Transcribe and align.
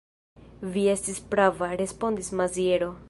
Vi 0.77 0.85
estis 0.93 1.19
prava, 1.35 1.69
respondis 1.83 2.33
Maziero. 2.41 2.91